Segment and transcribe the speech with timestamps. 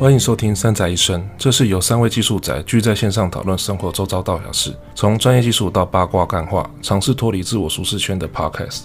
[0.00, 8.84] 欢迎收听《三宅一生》，这是由三位技术宅聚在线上讨论生活周遭大小事，从专业技术到八卦干话，尝试脱离自我舒适圈的 Podcast。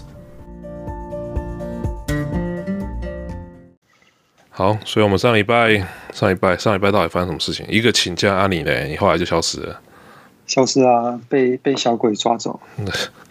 [4.50, 5.82] 好，所以我们上礼拜、
[6.12, 7.66] 上礼拜、上礼拜到底发生什么事情？
[7.70, 9.80] 一个请假，阿你嘞，你后来就消失了。
[10.46, 11.18] 消失啊！
[11.28, 12.58] 被被小鬼抓走。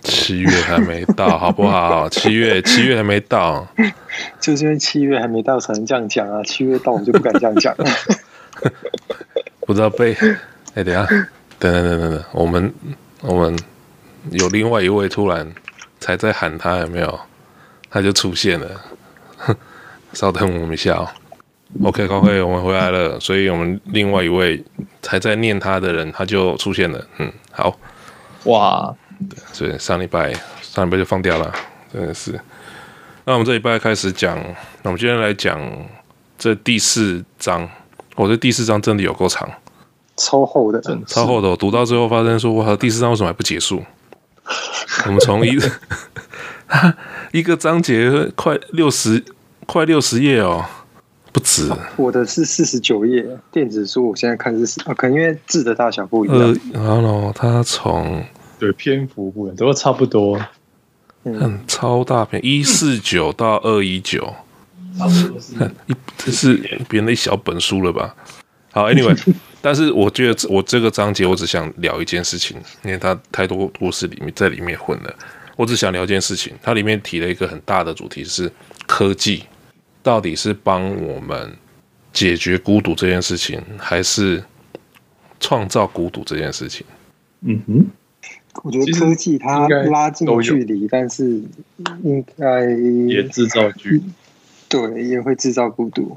[0.04, 2.08] 七月还没到， 好不好？
[2.10, 3.68] 七月七月还没到，
[4.40, 6.44] 就是因为七月还没到才能这样讲啊！
[6.44, 7.86] 七月到我就不敢这样讲了。
[9.66, 10.38] 不知道被哎、
[10.76, 11.06] 欸，等下，
[11.58, 12.74] 等等等等等，我们
[13.22, 13.58] 我们
[14.32, 15.50] 有另外一位突然
[16.00, 17.20] 才在喊他有没有？
[17.90, 18.70] 他就出现了。
[20.14, 21.10] 稍等我们一下哦。
[21.84, 23.20] OK，高辉，我们回来了。
[23.20, 24.64] 所以我们另外一位
[25.06, 27.06] 还在念他的人，他就出现了。
[27.18, 27.78] 嗯，好，
[28.46, 28.96] 哇，
[29.30, 31.54] 对，所以上礼拜上礼拜就放掉了，
[31.92, 32.40] 真的是。
[33.26, 34.38] 那我们这礼拜开始讲，
[34.84, 35.60] 那我们今天来讲
[36.38, 37.68] 这第四章。
[38.16, 39.46] 我、哦、这第四章真的有够长，
[40.16, 41.50] 超厚的，超厚的。
[41.50, 43.84] 我读到最后发现说，哇，第四章为什么还不结束？
[45.06, 45.60] 我们从一
[47.34, 49.22] 一个章节快六十，
[49.66, 50.64] 快六十页哦。
[51.36, 56.40] 不止，我的是四十九页电子书，我现在看是啊，可能因为字的大小不一样。
[56.74, 58.24] 呃，然后它从
[58.58, 60.40] 对篇幅不一样都差不多，
[61.26, 64.34] 嗯，超大篇，一四九到二一九，
[64.98, 65.56] 差不多是
[65.88, 66.54] 一这是
[66.88, 68.16] 别人的一小本书了吧？
[68.72, 75.14] 好，Anyway， 但是我觉得我这个章节我只想聊一件事情，因为它太多故事里面在里面混了，
[75.58, 78.50] 我只想聊一件事情，它里面提了一个很大的主题是
[78.88, 79.44] 科技。
[80.06, 81.52] 到底是帮我们
[82.14, 84.44] 解决孤独这件事情，还是
[85.40, 86.86] 创造孤独这件事情？
[87.42, 87.86] 嗯哼，
[88.62, 91.42] 我觉得科技它拉近距离，但是
[92.04, 92.66] 应该
[93.10, 94.04] 也制造距离，
[94.70, 96.16] 对，也会制造孤独，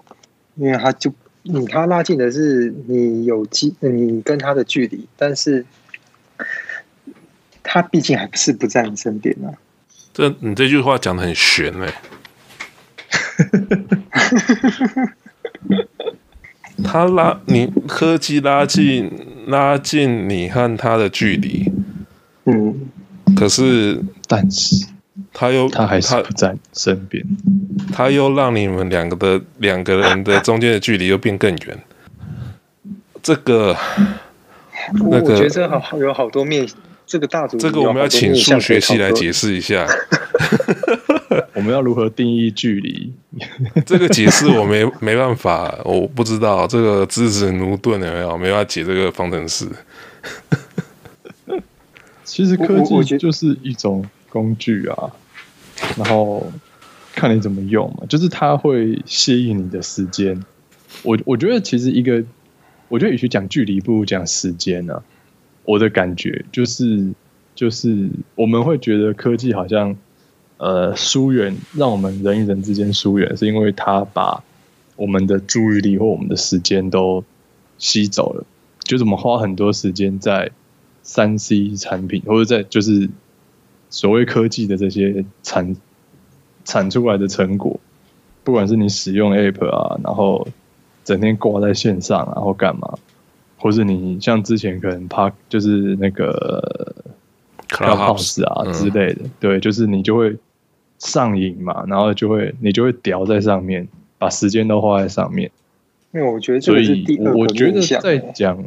[0.56, 1.10] 因为它就
[1.44, 5.64] 你它拉近的是你有距，你跟他的距离，但是
[7.62, 9.48] 他毕竟还不是不在你身边啊。
[10.12, 11.94] 这你这句话讲的很玄哎、欸。
[16.84, 19.10] 他拉你科技拉近
[19.46, 21.72] 拉近你和他的距离，
[22.44, 22.88] 嗯，
[23.36, 24.86] 可是但是
[25.32, 27.24] 他又他还是不在身边，
[27.92, 31.78] 他又让你们两个的两个人的中间的距离又变更远。
[33.20, 33.76] 这个，
[34.94, 36.66] 那个，我觉得这好有好多面，
[37.06, 39.86] 这个大组，这个我们要请数学系来解释一下。
[41.54, 43.12] 我们要如何定义距离？
[43.86, 49.68] 这个解释我没没办法，我不知道这个支持牛顿有没有没办法解这个方程式。
[52.24, 55.10] 其实科技就是一种工具啊，
[55.96, 56.52] 然后
[57.14, 60.44] 看你怎么用嘛，就是它会吸引你的时间。
[61.02, 62.22] 我我觉得其实一个，
[62.88, 65.02] 我觉得与其讲距离，不如讲时间呢、啊。
[65.64, 67.12] 我的感觉就是，
[67.54, 69.96] 就是我们会觉得科技好像。
[70.58, 74.42] 呃，疏远让我们人与人之间疏远，是因为他把
[74.96, 77.22] 我们的注意力或我们的时间都
[77.78, 78.44] 吸走了。
[78.82, 80.50] 就是我们花很多时间在
[81.04, 83.08] 三 C 产品，或者在就是
[83.88, 85.76] 所谓科技的这些产
[86.64, 87.78] 产出来的成果，
[88.42, 90.48] 不管是你使用 App 啊，然后
[91.04, 92.98] 整天挂在线上，然后干嘛，
[93.58, 96.96] 或是你像之前可能怕就是那个
[97.68, 100.36] Clubhouse 啊之类的，对，就是你就会。
[100.98, 103.86] 上瘾嘛，然后就会你就会掉在上面，
[104.18, 105.50] 把时间都花在上面。
[106.12, 108.64] 因为我觉得这个是第二个面向，所以我觉得在讲，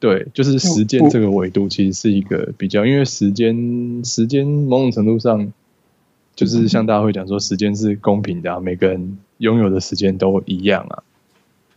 [0.00, 5.52] 对，就是时间这个维度其实是一个比较，因为时间时间某种程度上，
[6.34, 11.02] 就是像大家会讲说，时间是公平的啊，每个人拥有的时间都一样啊，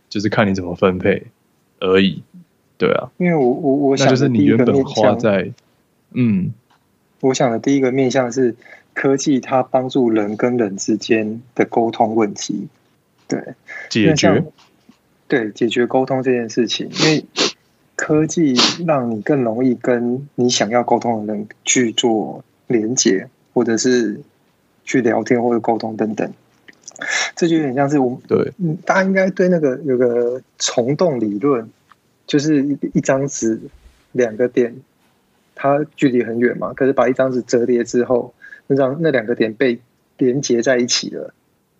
[0.08, 1.24] 就是看你怎么分配
[1.78, 2.22] 而已。
[2.76, 5.52] 对啊，因为我我我想，那就是你原本花在，
[6.14, 6.52] 嗯，
[7.20, 8.56] 我想的第一个面向是。
[9.02, 12.68] 科技它帮助人跟人之间的沟通问题，
[13.26, 13.42] 对，
[13.90, 14.44] 解决，
[15.26, 17.24] 对，解决沟通这件事情，因为
[17.96, 18.54] 科技
[18.86, 24.20] 让你更容易跟你想要沟通的人去做连接，或者是
[24.84, 26.32] 去聊天或者沟通等等，
[27.34, 28.52] 这就有点像是我们对，
[28.86, 31.68] 大家应该对那个有个虫洞理论，
[32.28, 33.58] 就是一一张纸
[34.12, 34.76] 两个点，
[35.56, 38.32] 它距离很远嘛，可是把一张纸折叠之后。
[38.66, 39.80] 让那两个点被
[40.18, 41.32] 连接在一起了，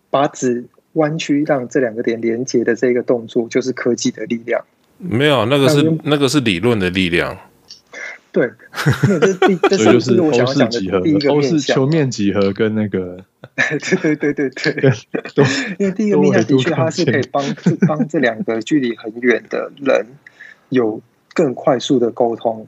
[0.09, 4.63] 把纸弯曲，让这两个点连接的这个动作，就是科技的力量。
[4.97, 7.37] 没有，那个是那个是理论的力量。
[8.31, 8.49] 对，
[9.21, 13.23] 这第这是 就是我想要讲的第一个面向，球面几何跟那个，
[13.55, 15.45] 对对对对对，
[15.77, 17.43] 因为第一个面向的确它是可以帮
[17.87, 20.07] 帮这两个距离很远的人
[20.69, 20.99] 有
[21.35, 22.65] 更快速的沟通，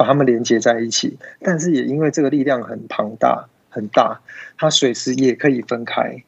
[0.00, 1.18] 把他们连接在一起。
[1.42, 4.20] 但是也因为这个力量很庞大很大，
[4.56, 6.24] 它随时也可以分开，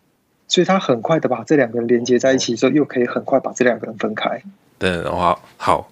[0.47, 4.43] 所以它很快的把这两个人连接在一起之后，又可以很快把这两个人分开。
[4.79, 5.89] 对的话，好。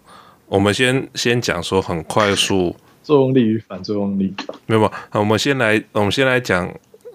[0.47, 2.75] 我们先先讲说很快速
[3.05, 4.35] 作用力与反作用力，
[4.67, 5.09] 没有吧？
[5.13, 6.69] 我们先来，我们先来讲，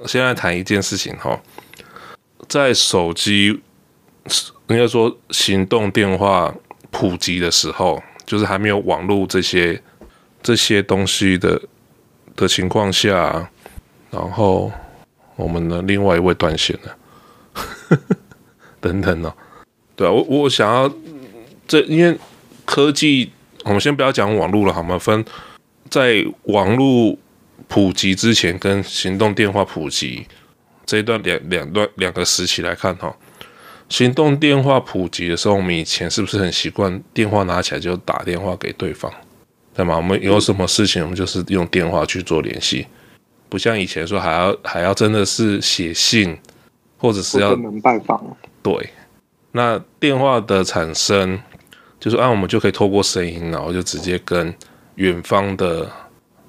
[0.06, 1.38] 先来谈一件事情哈，
[2.48, 3.62] 在手机
[4.68, 6.56] 应该说行动电话
[6.92, 9.82] 普及的时候，就是还没有网络这些
[10.46, 11.60] 这些东西的
[12.36, 13.50] 的情况下，
[14.12, 14.72] 然后
[15.36, 17.98] 我们的另外一位断线了，
[18.80, 19.34] 等等哦，
[19.96, 20.94] 对啊，我我想要
[21.68, 22.16] 这因为。
[22.68, 23.32] 科技，
[23.64, 24.98] 我们先不要讲网络了，好吗？
[24.98, 25.24] 分
[25.88, 27.16] 在网络
[27.68, 30.26] 普及之前跟行动电话普及
[30.84, 33.16] 这一段两两段两个时期来看哈。
[33.88, 39.14] 行动电话普及的时候，我们以前是不是很习惯电话拿起来就打电话给对方，
[39.76, 39.98] 对吗？
[39.98, 42.88] 我们有什么事情，我们就是用电话去做联系，
[43.50, 46.36] 不像以前说还要还要真的是写信，
[46.98, 48.24] 或者是要登门拜访。
[48.64, 48.90] 对，
[49.52, 51.40] 那电话的产生。
[51.98, 54.54] 就是啊，我们就可以透过声音，然后就直接跟
[54.96, 55.90] 远方的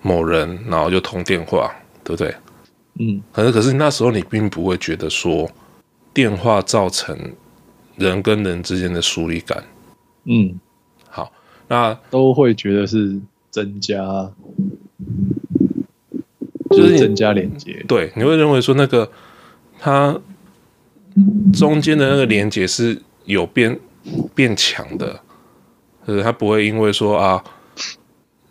[0.03, 1.75] 某人，然后就通电话，
[2.05, 2.35] 对不对？
[2.99, 3.23] 嗯。
[3.33, 5.49] 可是，可是那时候你并不会觉得说
[6.13, 7.17] 电话造成
[7.97, 9.65] 人跟人之间的疏离感。
[10.25, 10.61] 嗯。
[11.69, 13.19] 好，那都会觉得是
[13.51, 14.31] 增加，
[16.71, 17.85] 就是增加连接。
[17.89, 19.11] 对，你会认为说那个
[19.79, 20.19] 它
[21.53, 23.79] 中间的那个连接是有变
[24.35, 25.21] 变强的。
[26.07, 27.43] 就是它不会因为说啊，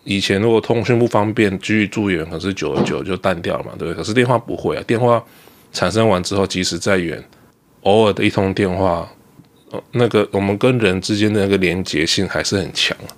[0.03, 3.97] 以前如果通讯不方便，继续住远，可是久而久就淡掉了嘛，对不对？
[3.97, 5.23] 可是电话不会啊，电话
[5.71, 7.23] 产生完之后，即使再远，
[7.83, 9.09] 偶尔的一通电话，
[9.91, 13.09] 那个我们跟人之间的那个连结性还是很强啊。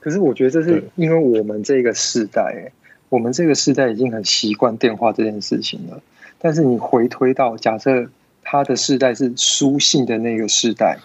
[0.00, 2.72] 可是我觉得这是因为我们这个世代，
[3.08, 6.00] 我们这个世代已经很习惯电话这件事情了。
[6.38, 8.06] 但是你回推到假设
[8.42, 10.98] 他的世代是书信的那个世代，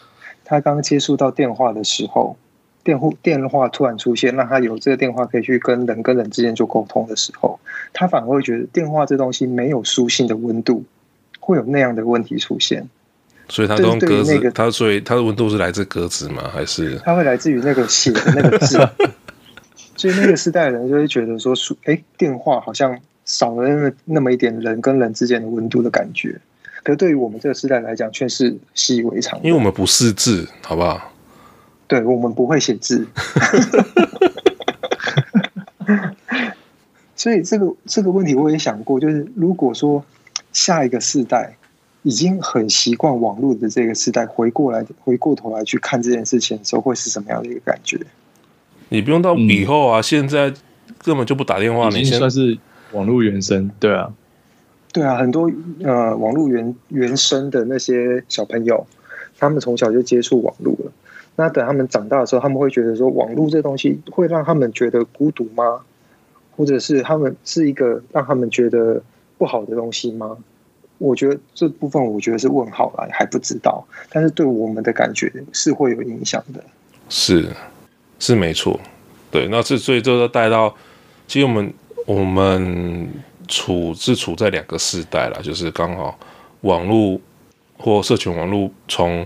[0.43, 2.37] 他刚接触到电话的时候。
[2.83, 7.59] 电话电话突然出现，让他有这个电话可以去跟人跟人之间做沟通的时候，
[7.93, 10.83] 他反而会觉得电话这东西没有书信的温度，
[11.39, 12.87] 会有那样的问题出现。
[13.47, 16.49] 所以它都用格子，它所以它的温度是来自格子吗？
[16.53, 18.77] 还是它会来自于那个写的那个字？
[19.95, 26.39] 所以那个时代的人就会觉得说，书哎，电话好像少了那么那么一点人跟人之间的温度的感觉。
[26.83, 31.13] 可是对于我们这个时代来讲，却是习以为常，因为我们不识字，好不好？
[31.87, 33.07] 对，我们不会写字，
[37.15, 40.03] 所以这个这个问题我也想过，就是如果说
[40.51, 41.55] 下一个世代
[42.05, 47.99] 已经很习惯网络的这个时代，回过来回过头来去看这件事情的时候，会是什么样的一个感觉？
[48.89, 50.53] 你不用到以后啊，嗯、现在
[50.99, 52.55] 根本就不打电话，你算是
[52.91, 54.13] 网络原生，对啊，
[54.93, 58.85] 对啊，很多呃网络原原生的那些小朋友，
[59.39, 60.91] 他们从小就接触网络了。
[61.35, 65.81] 那等他们长大的时候，他们会觉得说，网络这东西会让他们觉得孤独吗？
[66.55, 69.01] 或者是他们是一个让他们觉得
[69.39, 70.37] 不好的东西吗？
[70.97, 73.85] 我觉得这部分我觉得是问号了，还不知道。
[74.09, 76.63] 但是对我们的感觉是会有影响的。
[77.09, 77.47] 是，
[78.19, 78.79] 是没错。
[79.31, 80.73] 对，那这所以这就带到，
[81.27, 81.73] 其实我们
[82.05, 83.07] 我们
[83.47, 86.17] 处是处在两个世代了，就是刚好
[86.61, 87.19] 网络
[87.77, 89.25] 或社群网络从。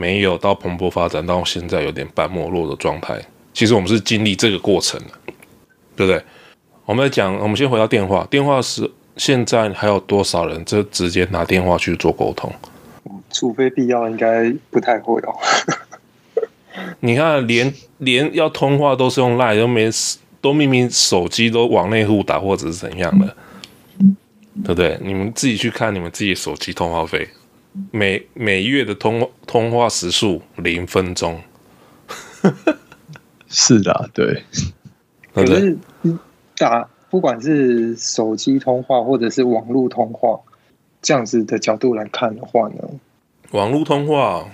[0.00, 3.20] 没有到蓬勃发展，到现在有点半没落的状态。
[3.52, 5.32] 其实我们是经历这个过程的，
[5.96, 6.22] 对不对？
[6.84, 8.24] 我们来讲，我们先回到电话。
[8.30, 8.88] 电话是
[9.18, 12.50] 现在还有多少人就直接拿电话去做沟通？
[13.30, 15.34] 除非必要，应该不太会哦。
[17.00, 19.90] 你看连，连连要通话都是用 Line，都没
[20.40, 23.36] 都明明手机都往内互打，或者是怎样的，
[24.64, 24.98] 对不对？
[25.02, 27.28] 你们自己去看你们自己手机通话费。
[27.90, 31.40] 每每月的通通话时数零分钟，
[33.48, 34.42] 是的，对。
[35.32, 35.76] 可是
[36.56, 40.40] 打不管是手机通话或者是网络通话，
[41.02, 42.76] 这样子的角度来看的话呢，
[43.52, 44.48] 网络通话，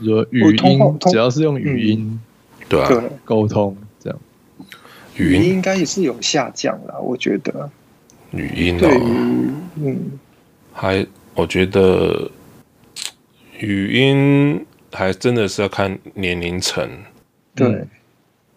[0.00, 2.20] 说语音只要是用语音，
[2.68, 2.88] 对啊，
[3.24, 4.18] 沟通这样，
[5.16, 5.44] 语音。
[5.44, 7.70] 应该也是有下降了，我觉得。
[8.32, 9.00] 语音哦，对，
[9.76, 10.18] 嗯，
[10.72, 11.06] 还。
[11.34, 12.28] 我觉得
[13.60, 16.90] 语音还真的是要看年龄层，
[17.54, 17.68] 对，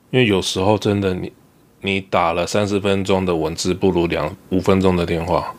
[0.10, 1.32] 因为有时候真的你
[1.82, 5.54] 你打了三十分钟的文字，不如两五分钟的电话，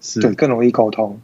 [0.00, 1.20] 是对更容易沟通，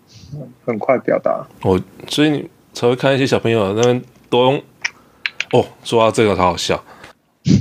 [0.64, 1.46] 很快表达。
[1.62, 4.62] 我所以你才会看一些小朋友那边都用。
[5.52, 6.80] 哦，说到这个，好好笑。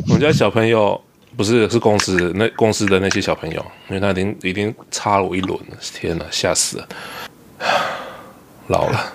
[0.08, 1.00] 我们家小朋友
[1.36, 6.88] 不是是公司那公司的那些小朋友，因为他已经已经差了我一轮了，天哪，吓死了，
[8.68, 9.14] 老了。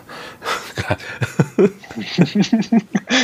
[0.86, 0.98] 看，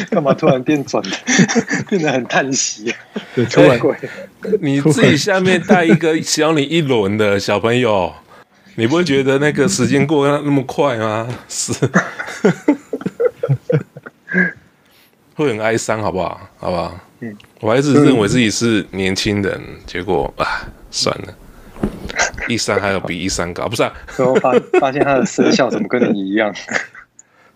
[0.11, 1.11] 干嘛突然变转的，
[1.89, 2.99] 变得很叹息啊？
[3.35, 3.97] 对， 突然鬼，
[4.61, 8.13] 你自己下面带一个小你一轮的小朋友，
[8.77, 11.29] 你不会觉得那个时间过得那么快吗？
[11.49, 11.73] 是，
[15.35, 16.41] 会很哀伤，好不好？
[16.59, 17.01] 好不好？
[17.21, 21.35] 嗯，我还一直认为自己是年轻人，结果啊，算了，
[22.49, 23.93] 一三还有比一三高，不是、啊？
[24.17, 26.55] 然后发发现他的声效怎么跟你一样？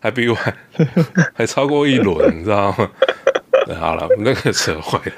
[0.04, 0.36] 还比我
[1.32, 2.90] 还，超过一轮，你知道吗？
[3.80, 5.12] 好了，那个扯坏了。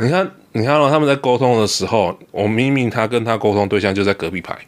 [0.00, 4.58] 你看，你看到他们在沟通的时候，我明明他跟他沟通对象就在隔壁排，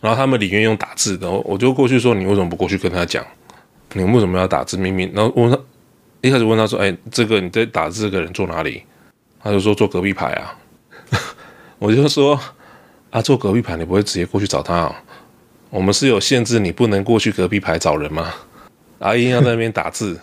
[0.00, 3.24] 然后他们里面用打字的，我就过去说：“你为什么不过去跟他讲？
[3.92, 4.76] 你为什么要打字？
[4.76, 5.56] 明明……”然后问他，
[6.22, 8.82] 一开始问他说：“哎，这个你在打字，这个人坐哪里？”
[9.40, 10.58] 他就说：“坐隔壁排啊。
[11.78, 12.36] ”我就说
[13.10, 15.02] ：“啊，坐隔壁排，你不会直接过去找他啊？
[15.70, 18.34] 我们是有限制，你不能过去隔壁排找人吗？”
[18.98, 20.18] 阿英要在那边打字，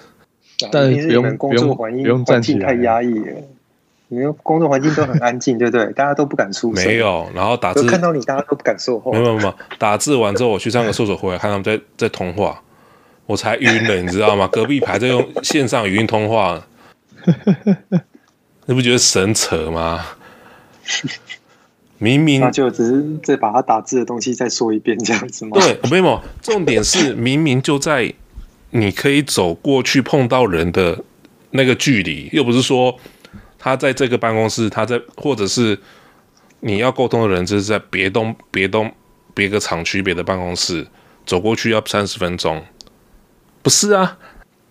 [0.72, 3.34] 但是你们工作环境环境太压抑了，
[4.08, 5.86] 你们工作环境都很安静，对不对？
[5.94, 6.86] 大家都不敢出声。
[6.86, 9.12] 没有，然后打字看到你，大家都不敢说话。
[9.12, 12.62] 没有没有，打字完之后，我去上个厕所回来，看他们在在通话，
[13.26, 14.48] 我才晕了，你知道吗？
[14.52, 16.66] 隔壁排在用线上语音通话，
[18.66, 20.06] 你不觉得神扯吗？
[22.00, 25.52] 明明那就只是再把他打字的东西再说一遍，这样子吗？
[25.60, 28.14] 对，没有，重点是明明就在。
[28.76, 31.00] 你可以走过去碰到人的
[31.52, 32.98] 那个距离，又不是说
[33.60, 35.80] 他在这个办公室，他在或者是
[36.60, 38.92] 你要沟通的人，就是在别栋别栋
[39.36, 40.88] 别个厂区别的办公室，
[41.24, 42.64] 走过去要三十分钟，
[43.62, 44.18] 不是啊？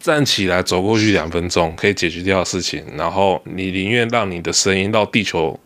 [0.01, 5.61] 站起来走过去两分钟可以解决掉的事情，然后你宁愿让你的声音绕地球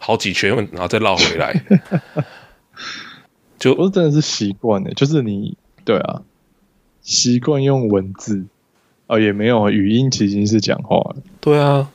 [0.00, 1.62] 好几圈，然后再绕回来，
[3.60, 6.22] 就 我真的是习惯了，就是你对啊。
[7.02, 8.44] 习惯用文字，
[9.06, 11.14] 哦，也没有语音，其实是讲话。
[11.40, 11.90] 对啊，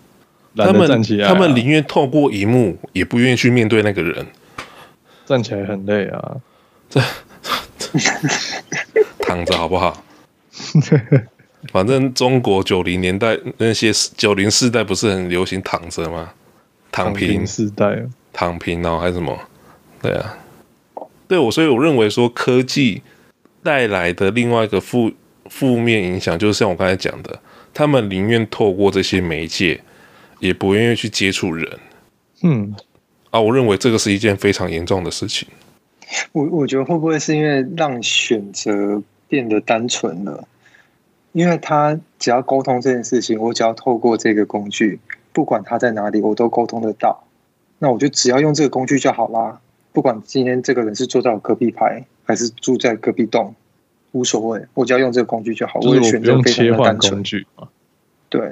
[0.56, 4.26] 他们站起来，他们宁愿透过荧幕，也不愿意去面对那个人。
[5.26, 6.38] 站起来很累啊，
[6.90, 7.02] 这
[9.20, 10.04] 躺着好不好？
[11.72, 16.32] 反正中国九零年代那些九零世代不是很流行躺着吗？
[16.92, 19.38] 躺平世代，躺平哦，还是什么？
[20.02, 20.38] 对啊，
[21.28, 23.02] 对我，所以我认为说科技。
[23.66, 25.12] 带来的另外一个负
[25.50, 27.40] 负面影响，就是像我刚才讲的，
[27.74, 29.82] 他们宁愿透过这些媒介，
[30.40, 31.68] 也不愿意去接触人。
[32.44, 32.76] 嗯，
[33.32, 35.48] 啊，我认为这个是一件非常严重的事情。
[36.32, 40.48] 我我觉得会不会是因为让选择变得单纯了？
[41.32, 45.00] 因为他只要沟通这件事情，我只要透过这个工具，
[45.34, 47.26] 不管他在哪里，我都沟通得到。
[47.80, 49.60] 那我就只要用这个工具就好啦。
[49.96, 52.06] 不管今天这个人是坐在我隔壁排。
[52.28, 53.54] 还是住在隔壁栋，
[54.14, 55.80] 无所谓，我只要用这个工具就好。
[55.82, 57.24] 我也选择非常的单纯。
[58.30, 58.52] 对，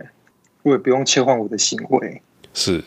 [0.62, 2.22] 我也不用切换我的行为。
[2.54, 2.84] 是，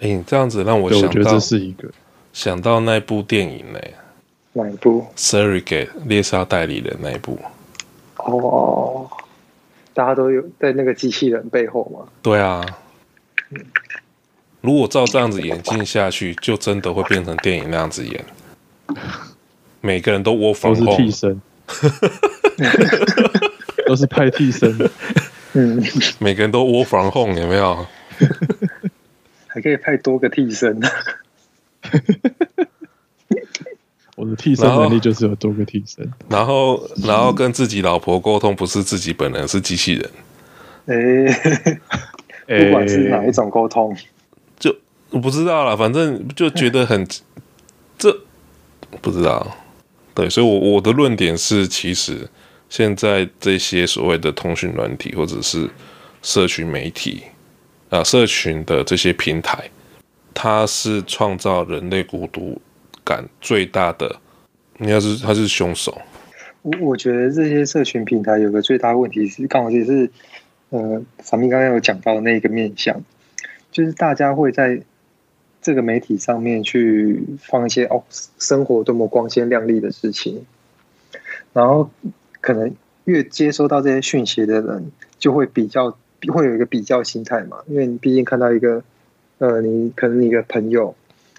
[0.00, 1.88] 哎、欸，这样子让我想到，我觉得这是一个
[2.32, 3.78] 想到那部电影呢。
[4.54, 7.38] 哪一部？Surrogate 猎杀代理人那一部。
[8.16, 9.08] 哦，
[9.94, 12.08] 大家都有在那个机器人背后吗？
[12.20, 12.66] 对啊。
[14.66, 18.24] 如果照这样子演进下去，就真的会变成电影那样子演。
[19.80, 21.40] 每个人都 work from home，都是替身，
[23.86, 24.90] 都是派替身的。
[25.52, 25.80] 嗯，
[26.18, 27.86] 每个人都 work from home，有没有？
[29.46, 30.80] 还可以派多个替身。
[34.16, 36.10] 我的替身能力就是有多个替身。
[36.28, 40.10] 然后，然后跟自己老婆沟通，不是自己本人，是机器人。
[40.86, 44.00] 哎，不管是哪一种沟通，就
[45.10, 45.76] 我不知道了。
[45.76, 47.06] 反正就觉得很
[47.98, 48.20] 这
[49.00, 49.56] 不知道。
[50.14, 52.26] 对，所以我，我我的论点是，其实
[52.70, 55.68] 现在这些所谓的通讯软体或者是
[56.22, 57.22] 社群媒体
[57.90, 59.70] 啊，社群的这些平台，
[60.32, 62.58] 它是创造人类孤独
[63.04, 64.16] 感最大的，
[64.80, 66.00] 应该是它是凶手。
[66.62, 70.10] 我我觉得这些社群平台有个最大问题是，刚好也是
[70.70, 73.02] 呃，咱们刚刚有讲到那个面向，
[73.70, 74.80] 就是大家会在。
[75.66, 78.04] 这个媒体上面去放一些哦，
[78.38, 80.46] 生活多么光鲜亮丽的事情，
[81.52, 81.90] 然后
[82.40, 85.90] 可能越接收到这些讯息的人，就会比较
[86.28, 88.84] 会有一个比较心态嘛，因为你毕竟看到一个
[89.38, 90.94] 呃，你可能你的朋友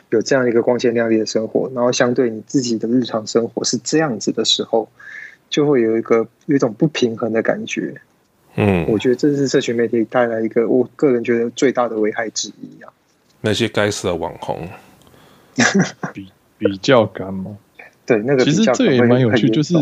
[0.09, 4.89] 有这样一个光鲜亮丽的生活，然后相对你自己的日常生活是这样子的时候，
[5.49, 8.01] 就会有一个有一种不平衡的感觉。
[8.55, 12.91] 嗯，我觉得这是社群媒体带来一个我个人觉得最大的危害之一啊。
[13.41, 14.67] 那些该死的网红，
[16.13, 16.27] 比
[16.57, 17.57] 比较感吗？
[18.05, 19.73] 对，那个其实这也蛮有趣，就是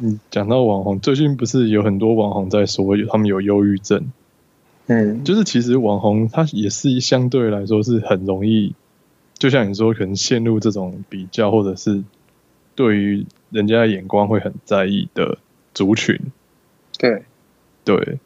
[0.00, 4.10] 你讲到网红，最近不是有很多网红在说他们有忧郁症。
[4.86, 8.74] 嗯，就是其实网红他也是相对来说是很容易，
[9.38, 12.02] 就像你说，可能陷入这种比较，或者是
[12.74, 15.38] 对于人家的眼光会很在意的
[15.72, 16.18] 族群。
[16.98, 17.22] 对，
[17.84, 18.18] 对，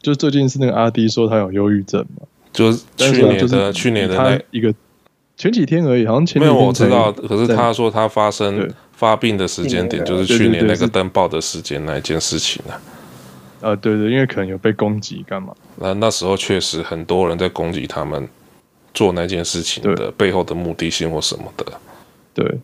[0.00, 4.72] 就最近是那个阿迪说他有忧郁症嘛，就是去年的去年的那一个
[5.36, 12.80] 前几天而已，好像前没有我知道，可是他说他发生发病的时间点就是去年那个登报的时间那一件事情啊。
[13.60, 15.54] 啊，对对，因为可能有被攻击，干嘛？
[15.76, 18.28] 那那时候确实很多人在攻击他们
[18.92, 21.64] 做那件事情的背后的目的性或什么的。
[22.34, 22.58] 对，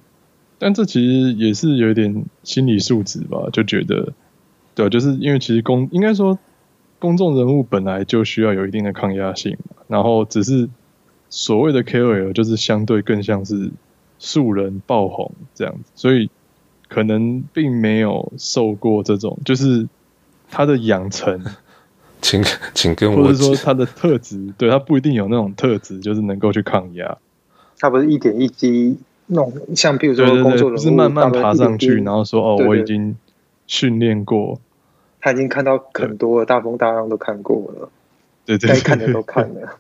[0.58, 4.12] 但这其实也是有一点心理素质吧，就觉得，
[4.74, 6.38] 对，就是因为其实公应该说
[7.00, 10.68] 公众人物本来就需要有一定的抗压性，然后只是
[11.28, 13.72] 所谓的 KOL 就是相对更像是
[14.20, 16.30] 素人爆红这样子，所以
[16.86, 19.88] 可能并没有受过这种就是。
[20.52, 21.44] 他的养成，
[22.20, 22.42] 请
[22.74, 27.18] 请跟我，或者说他的特质，对他不一定有那种特质，就是能够去抗压。
[27.78, 33.16] 他不是一点一滴弄，像比如说工作人不是慢慢爬上去，然后说哦，我已经
[33.68, 34.58] 训练过，
[35.20, 37.88] 他已经看到很多大风大浪都看过了，
[38.46, 39.76] 对对，该看的都看了，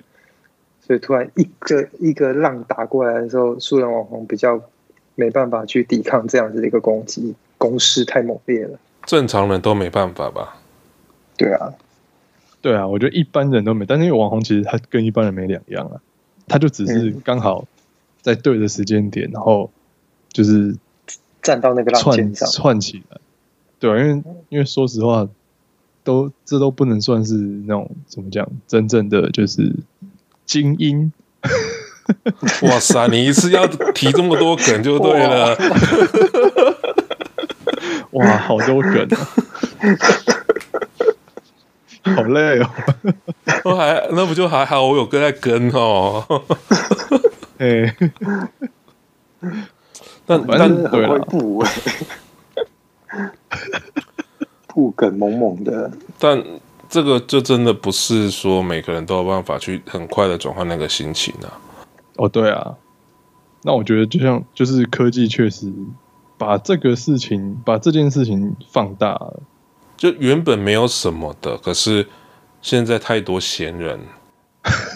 [0.86, 4.60] 所以突然一个一个浪打过来的时候，素人网红比较
[5.14, 8.78] 没办法去抵抗这样子的一个攻击，攻势太猛烈了。
[9.06, 10.56] 正常人都没办法吧？
[11.36, 11.72] 对啊，
[12.60, 16.00] 对啊，我觉得一般人都没，但是因为网红其实他跟一般人没两样啊，
[16.46, 17.66] 他就只是刚好
[18.20, 19.70] 在对的时间点，然后
[20.28, 20.76] 就是
[21.42, 23.18] 站到那个浪尖上窜起来。
[23.84, 25.28] 对啊，因为因为说实话，
[26.02, 29.76] 都这都不能算是那种怎么讲，真正的就是
[30.46, 31.12] 精英。
[32.62, 35.54] 哇塞，你一次要提这么多梗就对了。
[38.12, 39.18] 哇，好多梗啊！
[42.16, 42.70] 好累哦。
[43.64, 46.24] 我还那不就还好，我有跟在跟哦。
[47.58, 47.94] 哎，
[50.24, 51.70] 但但很会补哎，
[54.74, 55.90] 补梗猛猛的。
[56.18, 56.44] 但
[56.88, 61.48] 这个就真的不是说每个人都有办法去很快的转换那个心情啊。
[62.16, 62.76] 哦，对啊。
[63.62, 65.72] 那我觉得就像就是科技确实。
[66.36, 69.40] 把这个事情，把这件事情放大了，
[69.96, 72.08] 就原本没有什么的，可是
[72.60, 74.00] 现在太多闲人，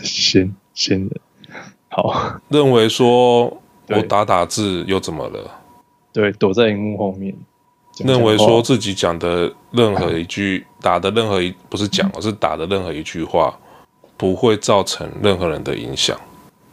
[0.03, 1.11] 闲闲人，
[1.91, 3.45] 好，认为说
[3.89, 5.49] 我打打字又怎么了？
[6.13, 7.33] 对，躲在荧幕后面，
[8.07, 13.59] 认为说自己讲的任何一句，打的任何一不是讲，而是打的任何一句话，
[14.17, 16.17] 不会造成任何人的影响。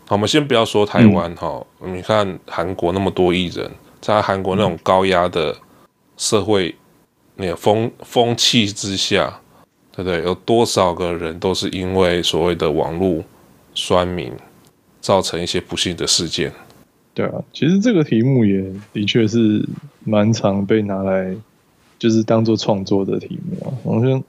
[0.08, 3.72] 好，我们先不要说台湾哈，嗯，你看韩国那么多艺人。
[4.02, 5.56] 在韩国那种高压的
[6.16, 6.76] 社会
[7.38, 9.40] 那个风风气之下，
[9.92, 10.22] 对不对？
[10.22, 13.24] 有多少个人都是因为所谓的网络
[13.74, 14.32] 酸民
[15.02, 16.54] 造成一些不幸的事件？
[17.16, 19.68] 对啊，其实这个题目也的确是
[20.04, 21.36] 蛮常被拿来
[21.98, 24.24] 就是当做创作的题目啊，好像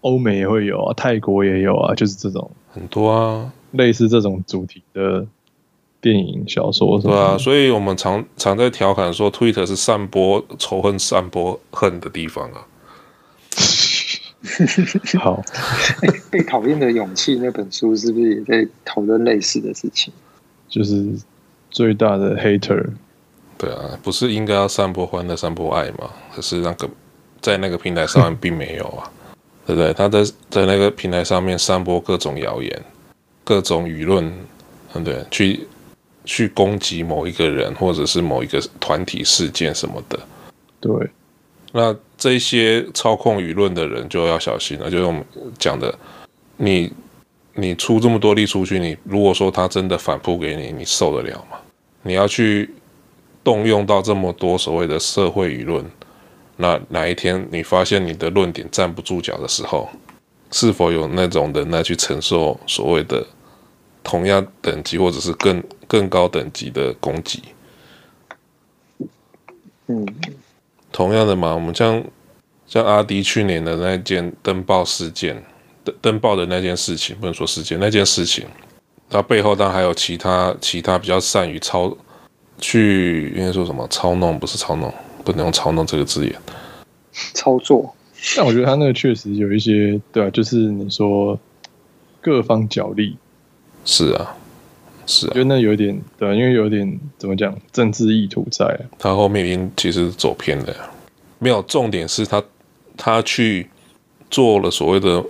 [0.00, 5.26] 欧美也会有啊，泰国也有啊，就是这种很多啊，类似这种主题的。
[6.02, 12.66] 电影、小说，对啊，所以我们常常在调侃说，Twitter 是散播仇恨、散播恨的地方啊。
[15.20, 15.42] 好，
[16.32, 20.10] 被讨厌的勇气那本书是不是也在讨论类似的事情？
[20.70, 21.04] 就是
[21.70, 22.86] 最大的 hater。
[23.56, 26.10] 对啊，不是应该要散播欢乐、散播爱吗？
[26.34, 26.88] 可是那个
[27.40, 29.10] 在那个平台上面并没有啊，
[29.66, 29.92] 对不对？
[29.92, 32.82] 他在在那个平台上面散播各种谣言、
[33.44, 34.30] 各种舆论，
[34.92, 35.24] 对不对？
[35.30, 35.66] 去。
[36.26, 40.20] 去攻击某一个人，或者是某一个团体事件什么的，
[40.78, 40.92] 对。
[41.72, 44.88] 那这些操控舆论的人就要小心了。
[44.90, 45.24] 就是我们
[45.58, 45.92] 讲的，
[46.58, 46.92] 你
[47.54, 51.56] 你出这么多力出去，你如果说他真的反扑给你，你受得了吗？
[52.02, 52.70] 你要去
[53.42, 55.84] 动用到这么多所谓的社会舆论，
[56.56, 59.88] 那哪一天你发现你的论点站不住脚的时候，
[60.50, 63.26] 是否有那种人来去承受所谓的
[64.02, 67.42] 同样等级或者是更更高等级的攻击，
[69.86, 70.06] 嗯，
[70.90, 72.02] 同样的嘛，我们像
[72.66, 75.42] 像阿迪去年的那件登报事件，
[75.84, 78.46] 登登报的那件事情，不能说事件，那件事情，
[79.10, 81.94] 那背后当然还有其他其他比较善于操
[82.58, 84.92] 去应该说什么操弄，不是操弄，
[85.24, 86.34] 不能用操弄这个字眼，
[87.34, 87.92] 操作。
[88.36, 91.38] 但我觉得他那个确实有一些，对啊，就是你说
[92.20, 93.16] 各方角力，
[93.84, 94.36] 是啊，
[95.06, 98.80] 是啊，我觉得那有点对啊，因为有点怎么讲，政治意图在啊。
[98.98, 100.72] 他后面已经其实走偏了，
[101.38, 102.42] 没有重点是他
[102.96, 103.68] 他去
[104.30, 105.24] 做了所谓的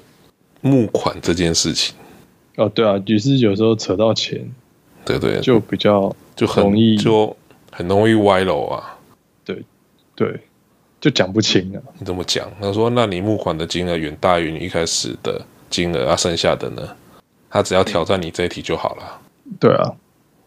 [0.60, 1.94] 募款这件事情。
[2.56, 4.48] 哦，对啊，于是有时候扯到钱，
[5.04, 7.36] 对对，就比较就很容易就
[7.70, 8.98] 很容易歪楼啊。
[9.44, 9.64] 对
[10.14, 10.40] 对。
[11.00, 11.80] 就讲不清啊！
[11.98, 12.46] 你怎么讲？
[12.60, 16.86] 他说：“那你募款的金额远大于你一开始的金额，啊，剩下的呢？
[17.48, 19.18] 他只要挑战你这一题就好了。”
[19.58, 19.94] 对啊，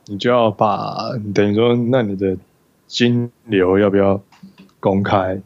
[0.05, 0.95] 你就要把
[1.33, 2.37] 等于说，那你的
[2.85, 4.21] 金流要不要
[4.79, 5.41] 公开？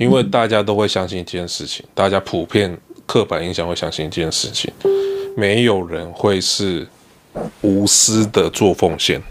[0.00, 4.72] 因为大家都会相信一件事情，大家普遍刻板印象会相信一件事情，
[5.36, 6.86] 没有人会是
[7.62, 9.22] 无私的做奉献。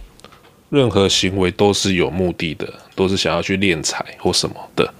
[0.70, 4.92] 任何行为都是有目的的，都是想要去敛财或什么的，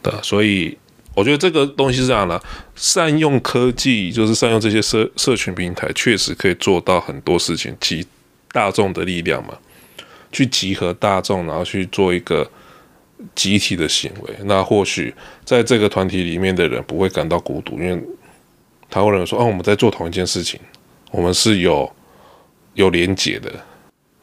[0.00, 0.78] 对，所以
[1.14, 2.42] 我觉得这个东西是这样的，
[2.74, 8.06] 善用科技，就是善用这些社社群平台，确实可以做到很多事情，集
[8.50, 9.58] 大众的力量嘛，
[10.32, 12.50] 去集合大众，然后去做一个
[13.34, 14.34] 集体的行为。
[14.44, 18.02] 那或许在这个团体里面的人不会感到孤独，因为
[18.88, 20.58] 他会认为说，哦，我们在做同一件事情，
[21.10, 21.90] 我们是有
[22.74, 23.50] 有连结的。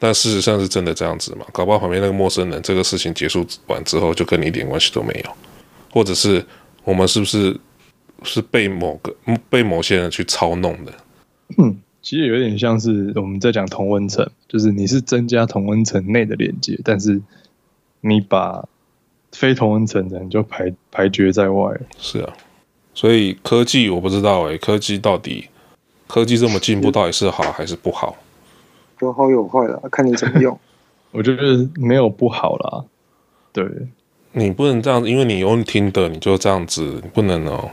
[0.00, 1.44] 但事实上是真的这样子吗？
[1.52, 5.30] 搞不好旁边那个陌生人，这个事情结束完之后，就跟你一点关系都没有，
[5.90, 6.44] 或者是
[6.84, 7.58] 我们是不是
[8.22, 9.12] 是被某个
[9.50, 10.92] 被某些人去操弄的？
[11.56, 17.20] 嗯，其实有点像是我们在讲同温层，就是你是增加同温层内的连接，但是
[18.00, 18.64] 你把
[19.32, 21.76] 非同温层的人就排排绝在外。
[21.98, 22.32] 是啊，
[22.94, 25.48] 所以科技我不知道哎、欸，科技到底
[26.06, 28.16] 科技这么进步，到底是好还是不好？
[29.00, 30.58] 有好有坏啦，看你怎么用。
[31.12, 32.84] 我觉得没有不好啦。
[33.52, 33.64] 对，
[34.32, 37.70] 你不能这样子，因为你用听的，你就这样子，你不能哦、喔。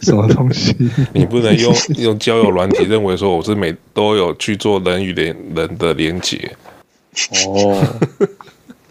[0.00, 0.74] 什么东西？
[1.12, 6.50] 你不能用用交友软体认为说我是每都有去做人与人人的连结。
[7.48, 7.82] 哦。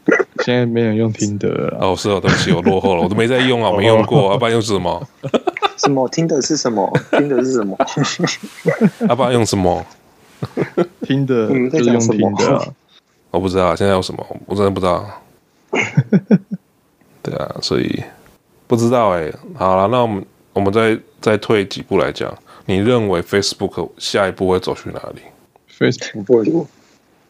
[0.44, 1.78] 现在没人用听的了。
[1.80, 5.08] 哦，是哦，对不起，我落后了，我都没在用啊， 我没用过，阿爸用什么？
[5.78, 6.08] 什么？
[6.10, 6.92] 听的是什么？
[7.18, 7.78] 听的是什么？
[9.08, 9.86] 阿爸用什么？
[11.02, 12.68] 听的就是用听的、啊，
[13.32, 15.06] 我不知道现在用什么，我真的不知道。
[17.22, 18.04] 对啊，所以
[18.68, 19.36] 不知道哎、欸。
[19.56, 25.22] 好了，那我们我们再再退几步来讲，你认为 Facebook 下一步会走去哪里
[25.78, 26.66] ？Facebook，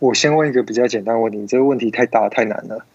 [0.04, 2.86] 我先问一个比较简单的问题，你这个问题太大太难了。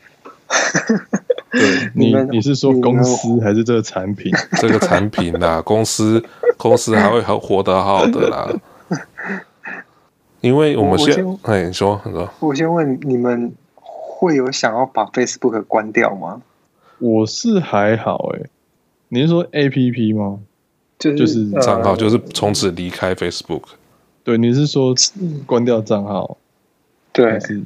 [1.50, 4.30] 对 你，你是说公司还是这个产品？
[4.60, 6.22] 这个产品啦，公司
[6.58, 8.52] 公司还会还活得好好的啦。
[10.42, 16.42] 因为我们先，哎，你说，你说，我先问你们，会有想要把 Facebook 关掉吗？
[16.98, 18.50] 我是还好，哎，
[19.08, 20.40] 你是说 APP 吗？
[20.98, 23.62] 就是就是账号，就是从此离开 Facebook。
[24.22, 24.94] 对，你是说
[25.46, 26.36] 关掉账号？
[27.22, 27.62] 对，是，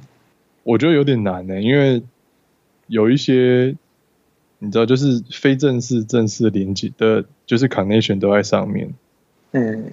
[0.62, 2.02] 我觉得有点难呢，因为
[2.86, 3.74] 有一些
[4.58, 8.92] 你知道，就是非正式、正式连接的，就是 connection 都在上面。
[9.52, 9.84] 嗯。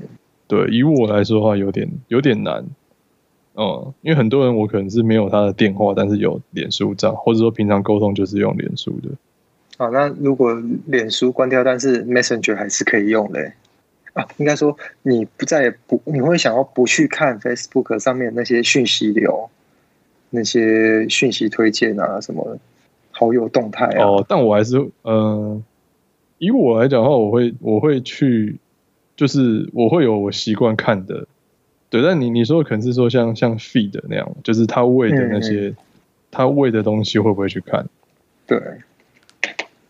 [0.48, 2.66] 对，以我来说的话，有点有点难，
[3.54, 9.10] 嗯，因为很多人我可能是没有他的电话，但是有脸书账，或者说平常沟通就是用脸书的。
[9.78, 13.52] 啊，那如果脸书关掉，但是 Messenger 还是可以用的。
[14.14, 19.50] 啊，应该说你不再不，你会想要不去看 Facebook 上面那些讯息流，
[20.30, 22.58] 那些讯息推荐啊，什么
[23.12, 24.06] 好友动态啊。
[24.06, 25.64] 哦，但我还是，嗯、呃，
[26.38, 28.58] 以我来讲的话，我会我会去。
[29.20, 31.28] 就是我会有我习惯看的，
[31.90, 35.76] 对，但你你说的可能是说像像 feed 那样，就是他喂的那些，
[36.32, 37.86] 他喂的东西会不会去看？
[38.48, 38.58] 对，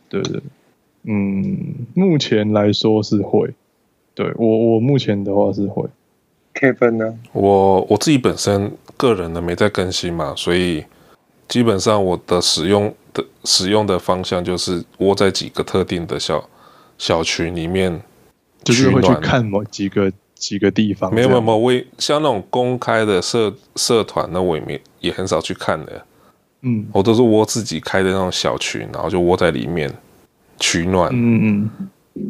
[0.09, 0.41] 对对，
[1.03, 3.53] 嗯，目前来说是会，
[4.19, 5.87] 对我我目前的话是会。
[6.53, 7.17] Kevin 呢？
[7.31, 10.83] 我我自己本身个人呢没在更新嘛，所以
[11.47, 16.43] 基本上我的使用的使用的方向就是窝在几个特定的小
[16.97, 18.01] 小群里面。
[18.61, 26.05] 就是会去看某几个几个地方，没有没有没有，我像那种公开的社社团，那我也没也很少去看的。
[26.63, 29.89] 嗯，我都是窝自己开的那种小群，然后就窝在里面
[30.59, 31.09] 取暖。
[31.13, 31.69] 嗯
[32.13, 32.29] 嗯，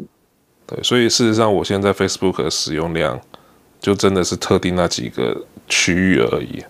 [0.70, 3.20] 对，所以事实上，我现在 Facebook 的使用量
[3.80, 5.36] 就真的是特定那几个
[5.68, 6.64] 区域而已。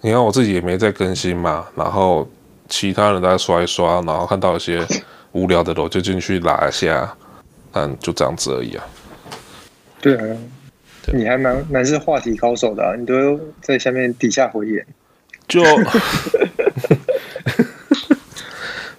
[0.00, 2.28] 你看我自己也没在更新嘛，然后
[2.68, 4.84] 其他人在刷一刷，然后看到一些
[5.32, 7.16] 无聊的，我就进去拉一下，
[7.70, 8.84] 但就这样子而已啊。
[10.00, 10.36] 对啊，
[11.12, 14.86] 你还蛮蛮是话题高手的啊，你都在下面底下回言，
[15.46, 15.62] 就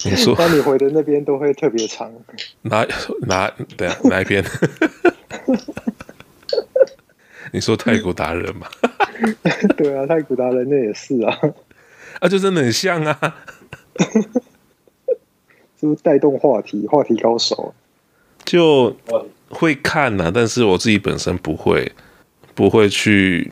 [0.10, 2.12] 你说，那你回的那边都会特别长，
[2.64, 2.86] 哪
[3.28, 4.44] 哪对啊，哪一边？
[7.54, 8.68] 你说泰国达人嘛？
[9.78, 11.38] 对啊，泰国达人那也是啊，
[12.20, 13.36] 啊，就真的很像啊，
[15.80, 16.86] 是不是带动话题？
[16.88, 17.74] 话题高手
[18.44, 18.96] 就
[19.50, 21.92] 会看呐、啊，但是我自己本身不会，
[22.54, 23.52] 不会去，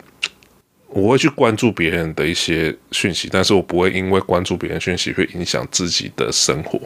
[0.96, 6.80] 我会去关注别人的一些讯息，但是我不会因为关注别人讯息会影响自己的生活，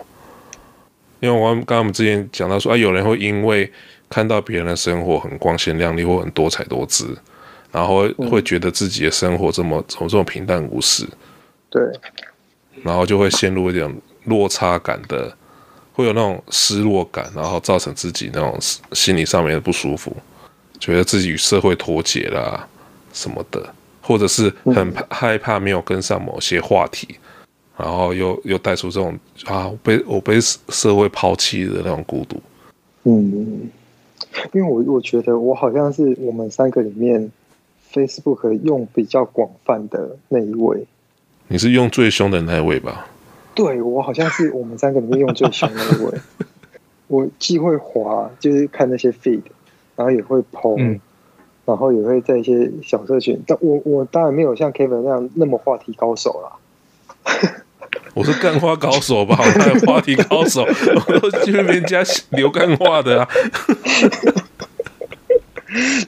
[1.20, 3.72] 因为我刚刚我们之前讲到说啊，有人会因为
[4.08, 7.16] 看到别人的生活很光鲜亮丽或很多彩多姿，
[7.70, 11.06] 然后会觉得自己的生活这么怎么这么平淡无事，
[11.70, 11.80] 对，
[12.82, 15.32] 然后就会陷入一点落差感的，
[15.92, 18.58] 会有那种失落感，然后造成自己那种
[18.92, 20.16] 心理上面的不舒服，
[20.80, 22.66] 觉得自己与社会脱节啦
[23.12, 23.72] 什么的，
[24.10, 27.06] 或者是很害怕没有跟上某些话题，
[27.76, 32.42] 然后又又带出这种啊被我被社会抛弃的那种孤独，
[33.04, 33.70] 嗯。
[34.52, 37.30] 因为我我觉得我好像是我们三个里面
[37.92, 40.86] Facebook 用比较广泛的那一位。
[41.48, 43.08] 你是用最凶的那一位吧？
[43.54, 46.18] 对，我好像是我们三个里面用最凶的那一位。
[47.08, 49.42] 我既会滑，就是看那些 feed，
[49.96, 51.00] 然后也会 po，、嗯、
[51.70, 53.40] 然后也会在一些小社群。
[53.46, 56.50] 但我我当然没有像 Kevin 那样那么话题高手啦。
[58.14, 63.28] 我 是干花高手吧，我还有话题高手，我都去别人家留干话的啊。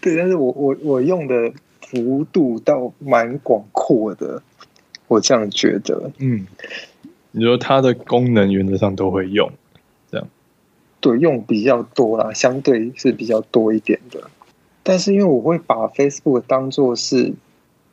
[0.01, 4.42] 对，但是我我我用的幅度倒蛮广阔的，
[5.07, 6.11] 我这样觉得。
[6.18, 6.44] 嗯，
[7.31, 9.53] 你说它的功能原则上都会用，
[10.11, 10.27] 这样。
[11.01, 14.29] 对，用比较多啦，相对是比较多一点的。
[14.83, 17.33] 但是因为我会把 Facebook 当做是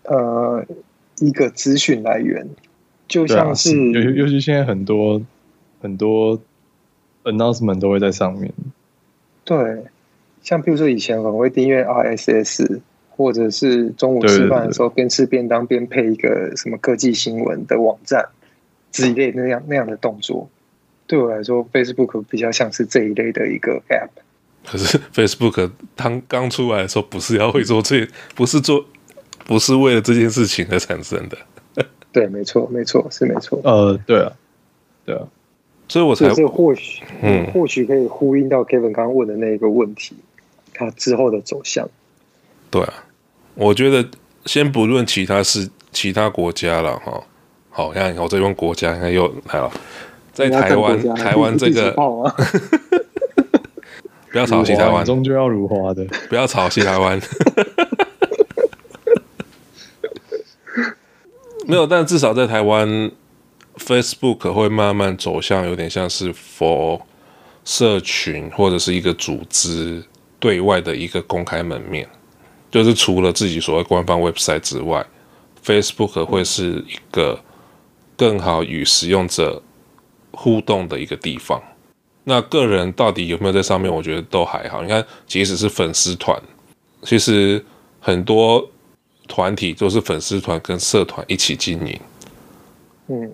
[0.03, 0.65] 呃
[1.19, 2.47] 一个资讯来源。
[3.07, 5.19] 就像是，尤、啊、尤其现在很多
[5.81, 6.39] 很多
[7.23, 8.53] announcement 都会在上面。
[9.43, 9.83] 对，
[10.43, 18.29] 像比如说以前我会订阅 RSS，或者是中午吃饭的时候边吃便当边配一个什么科技新闻的网站
[18.91, 20.47] 之类那样那样的动作。
[21.07, 24.09] 对我来说，Facebook 比较像是这一类的一个 app。
[24.71, 28.85] 可是 Facebook 刚刚出来的时候，不是要会做这， 不是做，
[29.45, 31.37] 不是为了这件事情而产生的。
[32.11, 33.59] 对，没错，没错，是没错。
[33.63, 34.31] 呃，对啊，
[35.05, 35.21] 对啊，
[35.87, 40.15] 所以我才这或许，嗯，或许可以呼应到 Kevin 刚刚问的那个问题，
[40.73, 41.87] 他之后的走向。
[42.71, 42.93] 对啊，
[43.55, 44.07] 我觉得
[44.45, 47.23] 先不论其他是其他国家了哈，
[47.69, 49.71] 好，像我这边国家应该又来了，
[50.33, 51.93] 在台湾，台湾这个，
[54.31, 57.19] 不要吵西台湾，终究要如花的，不要吵西台湾。
[61.65, 63.11] 没有，但至少在台湾
[63.77, 67.01] ，Facebook 会慢慢走向有点像是 for
[67.63, 70.03] 社群或者是一个组织
[70.39, 72.07] 对外的一个公开门面，
[72.71, 75.05] 就是除了自己所谓官方 website 之外
[75.63, 77.39] ，Facebook 会是一个
[78.17, 79.61] 更好与使用者
[80.31, 81.61] 互动的一个地方。
[82.29, 84.81] 那个人到底有没有在上面，我觉得都还好。
[84.81, 86.41] 你看，即使是粉丝团，
[87.01, 87.61] 其实
[87.99, 88.65] 很多。
[89.31, 91.99] 团体都是粉丝团跟社团一起经营，
[93.09, 93.31] 嗯，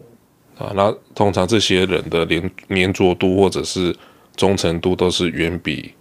[0.58, 3.96] 啊，那通常这些人的连粘着度或者是
[4.36, 5.94] 忠诚度都是远比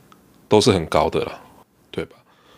[0.48, 1.40] 都是很高的了，
[1.92, 2.16] 对吧？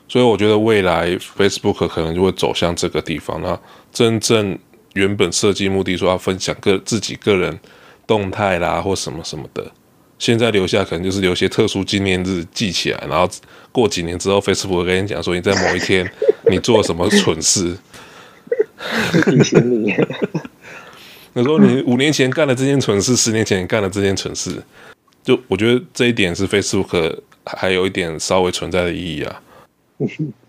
[0.08, 3.38] 所以我觉得未来 Facebook 可能就会走向这个地方。
[3.42, 3.60] 那
[3.92, 4.58] 真正
[4.94, 7.60] 原本设计目的说要分享个自己个人
[8.06, 9.70] 动态啦或什么什么的。
[10.18, 13.28] 现在留下可能就是留些特殊纪念日记起来，然后
[13.70, 16.10] 过几年之后，Facebook 会跟你讲说你在某一天
[16.50, 17.76] 你做了什么蠢事，
[19.24, 19.94] 提醒你。
[21.34, 24.62] 你说你五年前干了这件蠢事，十年前干了这件蠢事，
[25.22, 29.42] 就我觉得这一点是 Facebook 还有一点稍微存在的意义啊。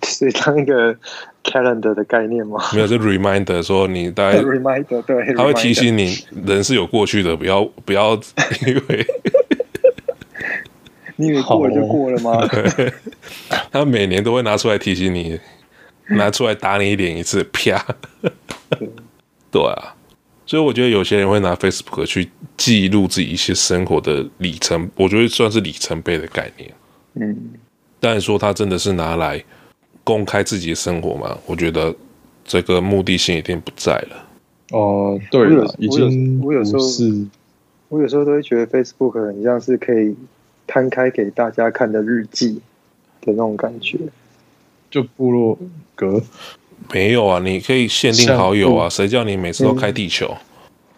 [0.04, 0.96] 是当一个
[1.44, 2.62] calendar 的概念吗？
[2.74, 8.14] 没有，就 reminder 说你大概 reminder 对，他会提醒你人是有过去的，不要不要
[8.66, 9.06] 因为。
[11.18, 12.48] 你以为过了就过了吗？
[13.72, 15.40] 他每年都会拿出来提醒你，
[16.10, 17.84] 拿出来打你一脸一次，啪！
[19.52, 19.96] 对啊，
[20.46, 26.72] 所以我觉得有些人会拿 Facebook 去记录自己一些生活的里程，我觉得算是里程碑的概念。
[27.16, 27.36] 嗯，
[28.00, 29.44] 但说他真的是拿来
[30.04, 31.38] 公开自己的生活吗？
[31.46, 31.94] 我觉得
[32.46, 34.26] 这个目的性已经不在了。
[34.72, 37.26] 哦，对了，已经我有时候是，
[37.90, 40.16] 我有时候都会觉得 Facebook 很像是可以。
[40.68, 42.62] 摊开给大家看的日记
[43.22, 43.98] 的那种感觉，
[44.92, 45.58] 就部落
[45.96, 46.22] 格？
[46.94, 47.40] 没有啊？
[47.40, 50.28] 你可以限定好友啊，谁叫你每次都开地球？
[50.28, 50.38] 嗯、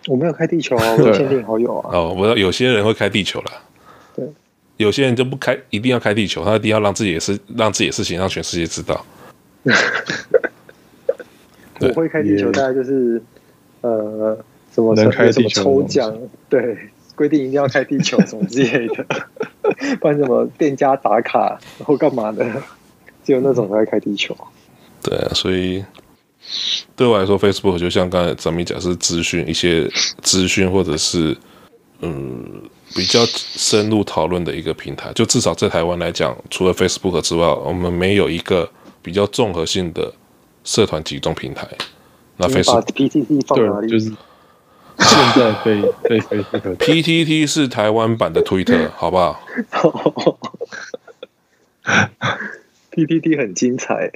[0.08, 1.90] 我没有开地球啊， 我限定好友啊。
[1.94, 3.52] 哦，我知道有些人会开地球啦。
[4.16, 4.26] 对，
[4.78, 9.06] 有些人就不开，一定要开地球，他一定要让自己的事，让自己的事情让全世界知道。
[11.80, 13.22] 我会开地球，大概就是
[13.82, 14.38] 呃，
[14.74, 16.14] 什么什么抽奖，
[16.50, 16.78] 对，
[17.16, 19.06] 规定一定要开地球什么之类的，
[20.00, 22.46] 不然什么店家打卡然后干嘛的，
[23.24, 24.36] 只有那种才会开地球。
[25.02, 25.84] 对啊，所以
[26.96, 29.90] 对我来说，Facebook 就像刚才咱们讲，是资讯一些
[30.22, 31.36] 资讯或者是
[32.02, 32.62] 嗯
[32.96, 35.12] 比较深入讨论的一个平台。
[35.14, 38.70] 就至少在台湾来讲，除了 Facebook 之外，我们没有一个
[39.02, 40.14] 比较综合性的。
[40.66, 41.66] 社团集中平台，
[42.38, 42.84] 那 Facebook
[43.66, 43.90] 哪里？
[43.90, 44.12] 就是
[45.00, 49.40] 现在被被 Facebook PTT 是台湾版的 Twitter， 好不好
[52.92, 54.12] ？PTT 很精彩，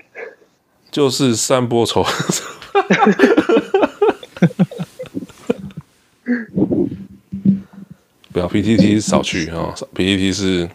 [0.92, 2.06] 就是散播仇。
[8.32, 10.68] 不要 PTT 少去啊！PTT 是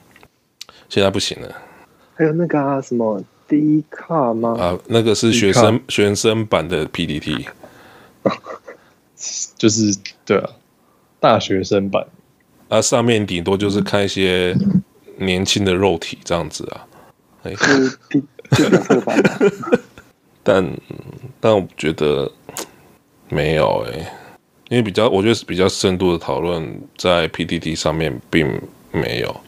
[0.88, 1.52] 现在不行了。
[2.14, 4.56] 还有那个啊，什么？D 卡吗？
[4.58, 7.46] 啊，那个是学生学生版的 PTT，
[9.56, 10.50] 就是对啊，
[11.20, 12.06] 大学生版。
[12.68, 14.56] 啊，上面顶多就是看一些
[15.16, 16.86] 年轻的肉体这样子啊。
[20.42, 20.78] 但
[21.40, 22.30] 但我觉得
[23.28, 24.12] 没有哎、欸，
[24.68, 28.60] 因为比较我觉得是比较深度的讨论在 PDD 上面并
[28.92, 29.40] 没有。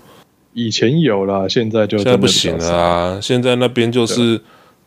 [0.52, 3.20] 以前有啦，现在就现在不行了啊！
[3.20, 4.40] 现在那边就是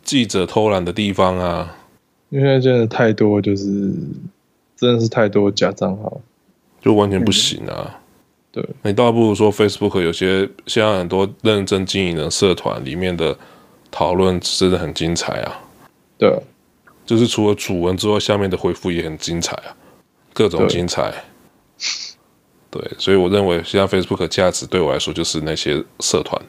[0.04, 1.78] 记者偷懒的地方啊，
[2.30, 3.94] 因为真的太多，就是
[4.76, 6.22] 真的是太多假账号，
[6.82, 7.86] 就完全不行啊。
[7.88, 7.94] 嗯、
[8.52, 13.38] 对，你倒不如说 Facebook 有些现在很多认真经营的社团里面的
[13.90, 15.62] 讨论真的很精彩啊。
[16.18, 16.38] 对，
[17.06, 19.76] 就是除了主文之外，下面的回复也很精彩啊，
[20.34, 21.14] 各种精彩。
[22.70, 26.42] 对，所以我认为现在 Facebook 的价值对我来说就是那些社团，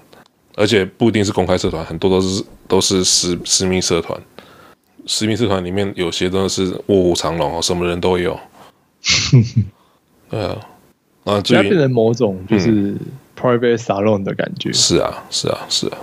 [0.56, 4.18] 而且不一定是公开社团，很多都是都是私私密社团。
[5.06, 8.38] 私密社团里面有些真的是卧虎藏龙哦，什么人都有。
[10.30, 10.56] 对啊，
[11.24, 12.96] 啊，就变成某种就是
[13.38, 14.70] private salon 的感觉。
[14.70, 15.98] 嗯、是啊，是啊，是啊，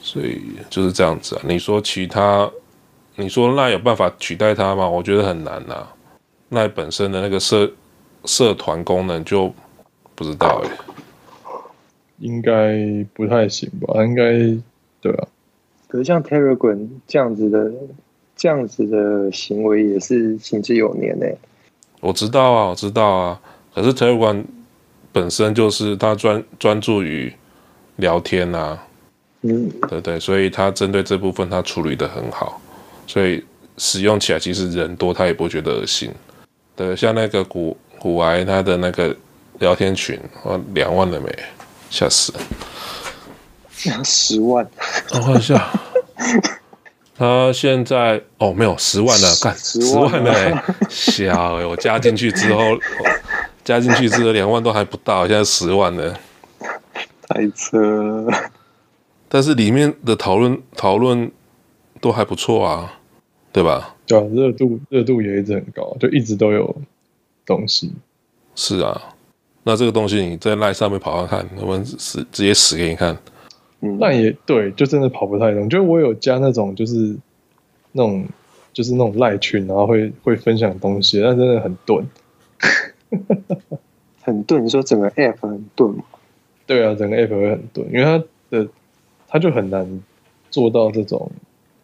[0.00, 1.42] 所以就是这样子啊。
[1.44, 2.50] 你说其他，
[3.16, 4.88] 你说那有办法取代它吗？
[4.88, 5.94] 我觉得很难呐、啊。
[6.48, 7.70] 那本身的那个社。
[8.24, 9.50] 社团功能就
[10.16, 10.70] 不知道哎，
[12.18, 12.76] 应该
[13.14, 14.04] 不太行吧？
[14.04, 14.32] 应该
[15.00, 15.28] 对啊。
[15.86, 17.72] 可是像 Telegram 这样子的
[18.38, 21.26] 这样子的行为也是行之有年呢。
[22.00, 23.38] 我知道啊，我知道啊。
[23.74, 24.42] 可是 Telegram
[25.12, 27.30] 本身就是它专专注于
[27.96, 28.82] 聊天啊，
[29.42, 32.58] 嗯，对对，所以它针对这部分它处理的很好，
[33.06, 33.44] 所以
[33.76, 36.10] 使用起来其实人多他也不会觉得恶心。
[36.74, 37.76] 对，像那个古。
[38.00, 39.12] 古癌他的那个
[39.58, 41.28] 聊天群，哇，两万了没？
[41.90, 42.38] 吓死了！
[44.04, 44.64] 十万？
[45.12, 45.68] 我看一下，
[47.18, 52.78] 他现在哦，没有十万了，干十万了哎，小哎，我加进去之后，
[53.64, 56.16] 加进去之后两万都还不到，现在十万了，
[57.22, 58.50] 太扯了。
[59.28, 61.30] 但是里面的讨论讨论
[62.00, 63.00] 都还不错啊，
[63.52, 63.96] 对吧？
[64.06, 66.74] 对啊，热度热度也一直很高，就一直都有。
[67.44, 67.90] 东西
[68.54, 69.02] 是啊，
[69.62, 73.16] 那这个东西你在赖上面跑跑看，我们死直接死给你看。
[73.80, 75.68] 那也对，就真的跑不太动。
[75.68, 77.16] 就我有加那种，就是
[77.92, 78.26] 那种，
[78.72, 82.04] 就是那种赖群，然后会会分享东西，但真的很钝，
[84.22, 84.64] 很钝。
[84.64, 86.04] 你说整个 app 很钝吗？
[86.66, 88.68] 对啊，整个 app 会很钝，因为它的
[89.28, 90.02] 它就很难
[90.50, 91.30] 做到这种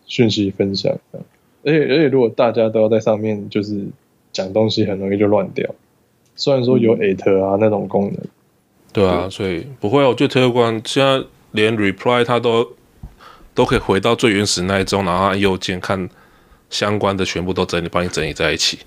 [0.06, 0.96] 讯息分享。
[1.64, 3.86] 而且而且，如果大家都要在上面，就是。
[4.34, 5.72] 讲东西很容易就乱掉，
[6.34, 8.16] 虽然说有 at 啊那种功能，
[8.92, 10.12] 对啊，所以不会哦。
[10.12, 12.76] 就 Telegram 现在连 reply 它都
[13.54, 16.08] 都可以回到最原始那一种，然后按右键看
[16.68, 18.80] 相关的全部都整理，帮你整理在一起。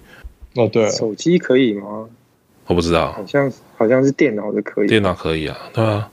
[0.55, 2.07] 哦，对，手机可以吗？
[2.65, 6.09] 我不知道，好像好像是电脑的可以，电脑可以啊，对啊。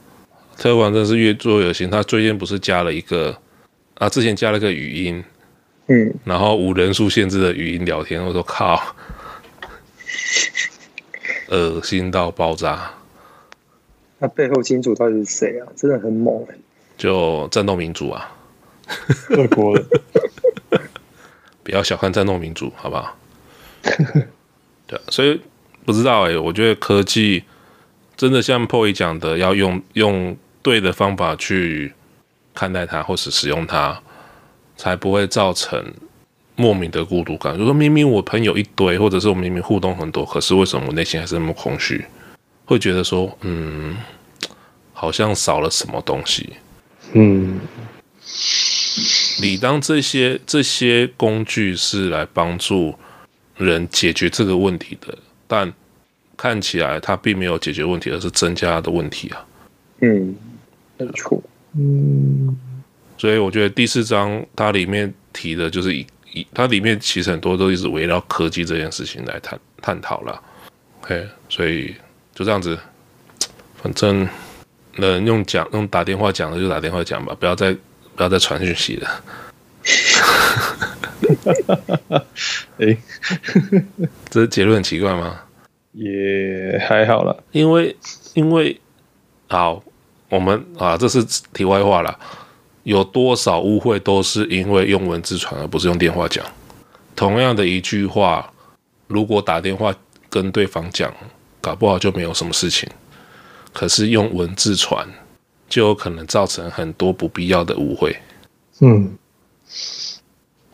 [0.57, 3.37] Telegram 真是越做越新，它最近不是加了一个
[3.95, 5.21] 啊，之前加了个语音，
[5.87, 8.81] 嗯，然后无人数限制的语音聊天，我说靠。
[11.49, 12.91] 恶心到爆炸！
[14.25, 15.67] 那背后金主到底是谁啊？
[15.75, 16.43] 真的很猛！
[16.97, 18.35] 就战斗民族啊，
[19.29, 19.85] 俄国的，
[21.61, 23.15] 不要小看战斗民族，好不好？
[24.87, 25.39] 对，所以
[25.85, 27.43] 不知道哎、欸，我觉得科技
[28.17, 31.93] 真的像 POY 讲的，要用用对的方法去
[32.55, 34.01] 看待它，或是使用它，
[34.75, 35.93] 才不会造成
[36.55, 37.55] 莫名的孤独感。
[37.55, 42.03] 就说明明我朋友一堆，或者是我明明互动很多，可是为什么我内心还是那么空虚？
[42.65, 43.95] 会觉得说，嗯，
[44.95, 46.53] 好像少了什么东西。
[47.11, 47.59] 嗯，
[49.41, 52.95] 理当这些这些工具是来帮助
[53.57, 55.15] 人解决这个问题的，
[55.47, 55.71] 但
[56.35, 59.45] 看起来它并没有解决问题，而是增加的问题啊。
[59.99, 60.35] 嗯，
[60.97, 61.43] 没错。
[61.73, 62.57] 嗯，
[63.17, 70.41] 所以我觉得第四章它里面提的就是一一它里面其实很多都一直围绕科技这件事情来探探讨了。
[71.01, 71.93] OK，所以。
[72.37, 72.77] 就这样子，
[73.81, 74.27] 反正
[74.97, 77.75] 能用讲用打电话讲的就打电话讲吧，不要再
[78.15, 79.23] 不要再传讯息了。
[82.79, 82.97] 哎，
[84.29, 85.41] 这结论很奇怪吗？
[85.93, 87.95] 也还好了，因为
[88.33, 88.79] 因为
[89.47, 89.83] 好，
[90.29, 91.23] 我们啊，这是
[91.53, 92.19] 题外话了。
[92.83, 96.45] 有多少误会都是因为用文字传，而不是用电话讲。
[97.15, 98.51] 同样的一句话，
[99.07, 99.93] 如果打电话
[100.29, 101.13] 跟对方讲。
[101.61, 102.87] 搞不好就没有什么事情，
[103.75, 105.05] 可是用文字传，
[105.67, 108.15] 就有可能造成很多不必要的误会。
[108.79, 109.17] 嗯，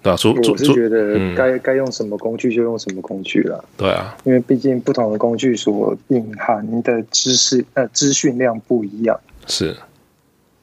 [0.03, 3.65] 对啊，说我是觉得该该用什么工具就用什么工具了。
[3.75, 9.19] 对啊，因为毕竟不同的工具所隐含的知识呃资讯量不一样。
[9.47, 9.75] 是，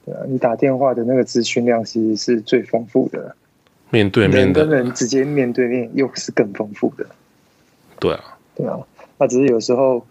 [0.06, 3.34] 对啊，你打电话的那个资讯量其实是最丰富的，
[3.90, 7.04] 面对面的人跟人直接面对面又是更丰富的。
[7.98, 8.78] 对啊，对啊，
[9.18, 10.06] 那只是有时候。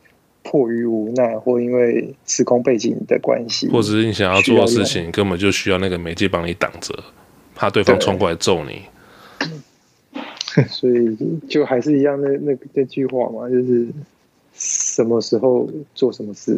[0.49, 6.97] 迫于无奈，或因为时空背景的关系，或者是你想要做的事情，根本就需要那个媒介帮你挡着，
[7.53, 8.83] 怕对方冲过来揍你。
[10.69, 11.17] 所以
[11.49, 13.87] 就还是一样的那那那句话嘛，就是
[14.53, 16.57] 什么时候做什么事，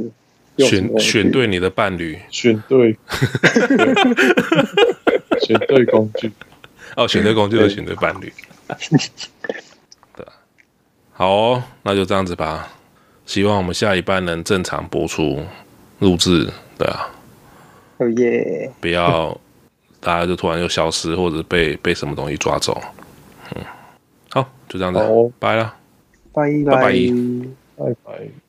[0.58, 2.96] 选选对你的伴侣，选对，
[5.42, 6.32] 选对工具。
[6.96, 8.32] 哦，选对工具就选对伴侣。
[10.16, 10.26] 对，
[11.12, 12.72] 好哦，那就这样子吧。
[13.30, 15.40] 希望我们下一班能正常播出
[16.00, 17.08] 录制，对啊，
[17.98, 18.72] 哦耶！
[18.82, 19.40] 不要
[20.02, 22.82] 大家就突然又消失，或者被被什么东西抓走。
[23.56, 23.62] 嗯，
[24.32, 25.00] 好，就这样子，
[25.38, 25.76] 拜了，
[26.34, 26.92] 拜拜。
[27.78, 28.49] 拜拜。